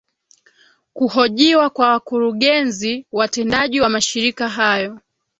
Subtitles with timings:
[0.93, 4.99] kuhojiwa kwa wakurugenzi watendaji wa mashirika hayo